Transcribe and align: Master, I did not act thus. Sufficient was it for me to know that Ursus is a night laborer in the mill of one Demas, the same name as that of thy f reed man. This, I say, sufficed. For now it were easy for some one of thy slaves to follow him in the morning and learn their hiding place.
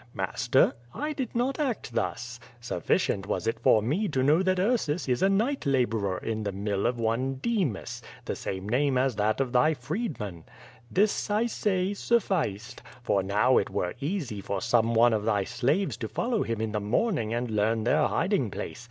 Master, 0.15 0.73
I 0.95 1.13
did 1.13 1.35
not 1.35 1.59
act 1.59 1.93
thus. 1.93 2.39
Sufficient 2.59 3.27
was 3.27 3.45
it 3.45 3.59
for 3.59 3.83
me 3.83 4.07
to 4.07 4.23
know 4.23 4.41
that 4.41 4.57
Ursus 4.59 5.07
is 5.07 5.21
a 5.21 5.29
night 5.29 5.63
laborer 5.67 6.17
in 6.17 6.41
the 6.41 6.51
mill 6.51 6.87
of 6.87 6.99
one 6.99 7.35
Demas, 7.35 8.01
the 8.25 8.35
same 8.35 8.67
name 8.67 8.97
as 8.97 9.15
that 9.17 9.39
of 9.39 9.51
thy 9.51 9.69
f 9.73 9.91
reed 9.91 10.19
man. 10.19 10.43
This, 10.89 11.29
I 11.29 11.45
say, 11.45 11.93
sufficed. 11.93 12.81
For 13.03 13.21
now 13.21 13.59
it 13.59 13.69
were 13.69 13.93
easy 13.99 14.41
for 14.41 14.59
some 14.59 14.95
one 14.95 15.13
of 15.13 15.23
thy 15.23 15.43
slaves 15.43 15.97
to 15.97 16.07
follow 16.07 16.41
him 16.41 16.61
in 16.61 16.71
the 16.71 16.79
morning 16.81 17.31
and 17.31 17.51
learn 17.51 17.83
their 17.83 18.07
hiding 18.07 18.49
place. 18.49 18.79